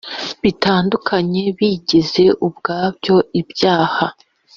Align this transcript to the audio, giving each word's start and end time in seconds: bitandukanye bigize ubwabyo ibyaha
bitandukanye 0.43 1.43
bigize 1.57 2.23
ubwabyo 2.47 3.15
ibyaha 3.39 4.05